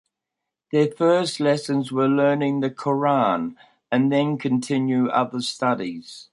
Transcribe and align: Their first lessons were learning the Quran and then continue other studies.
Their 0.71 0.87
first 0.87 1.39
lessons 1.39 1.91
were 1.91 2.07
learning 2.07 2.61
the 2.61 2.71
Quran 2.71 3.55
and 3.91 4.11
then 4.11 4.39
continue 4.39 5.07
other 5.09 5.41
studies. 5.41 6.27